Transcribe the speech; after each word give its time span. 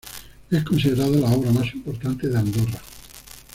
Es 0.49 0.63
considerada 0.63 1.15
la 1.15 1.29
obra 1.29 1.51
más 1.51 1.71
importante 1.75 2.27
de 2.27 2.35
Andorra. 2.35 2.81